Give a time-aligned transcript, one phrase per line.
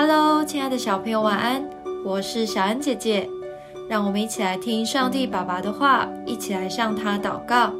[0.00, 1.68] Hello，亲爱的小朋友，晚安！
[2.04, 3.28] 我是小恩姐姐，
[3.88, 7.72] 让我们一起来听上帝爸爸的话，一起来向他祷告。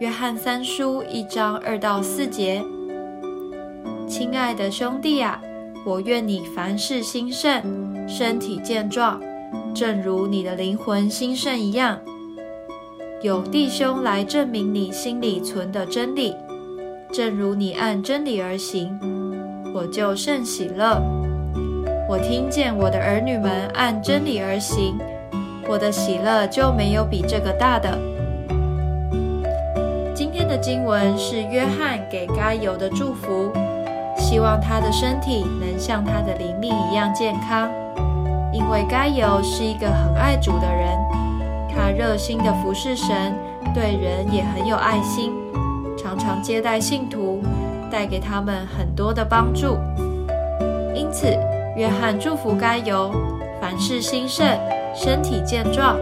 [0.00, 2.62] 约翰三书一章二到四节，
[4.06, 5.40] 亲爱的兄弟啊，
[5.86, 9.18] 我愿你凡事兴盛，身体健壮，
[9.74, 11.98] 正如你的灵魂兴盛一样。
[13.22, 16.34] 有弟兄来证明你心里存的真理，
[17.10, 19.00] 正如你按真理而行，
[19.74, 21.02] 我就甚喜乐。
[22.08, 24.96] 我听见我的儿女们按真理而行，
[25.66, 27.98] 我的喜乐就没有比这个大的。
[30.14, 33.50] 今天的经文是约翰给该犹的祝福，
[34.16, 37.68] 希望他的身体能像他的灵命一样健康，
[38.52, 40.96] 因为该犹是一个很爱主的人。
[41.68, 43.34] 他热心的服侍神，
[43.74, 45.32] 对人也很有爱心，
[45.98, 47.42] 常常接待信徒，
[47.90, 49.78] 带给他们很多的帮助。
[50.94, 51.26] 因此，
[51.76, 53.12] 约翰祝福该由
[53.60, 54.46] 凡事兴盛，
[54.94, 55.96] 身体健壮。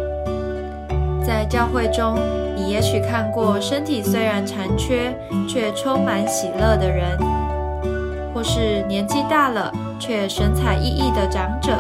[1.25, 2.19] 在教会中，
[2.57, 5.17] 你也许看过身体虽然残缺，
[5.49, 7.17] 却充满喜乐的人，
[8.35, 11.73] 或是年纪大了却神采奕奕的长者，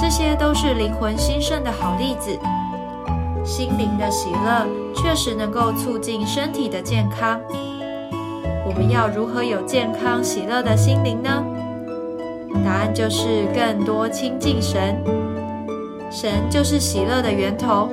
[0.00, 2.30] 这些都是灵魂兴盛的好例子。
[3.44, 7.38] 心灵的喜乐确实能够促进身体的健康。
[8.66, 11.44] 我们要如何有健康喜乐的心灵呢？
[12.64, 14.96] 答案就是更多亲近神。
[16.10, 17.88] 神就是喜乐的源头。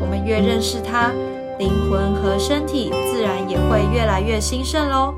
[0.00, 1.10] 我们越认识他，
[1.58, 5.14] 灵魂和身体自然也会越来越兴盛喽。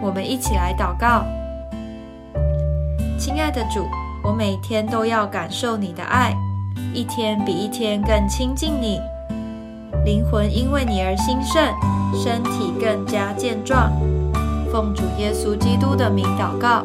[0.00, 1.24] 我们一起来祷告：
[3.18, 3.84] 亲爱的主，
[4.24, 6.32] 我每天都要感受你的爱。
[6.94, 8.98] 一天比一天更亲近你，
[10.08, 11.62] 灵魂因为你而兴盛，
[12.18, 13.92] 身体更加健壮。
[14.72, 16.82] 奉主耶稣基督的名祷告，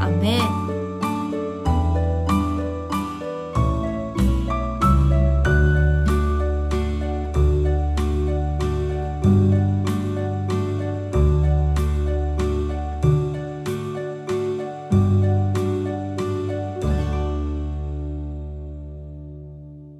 [0.00, 0.63] 阿门。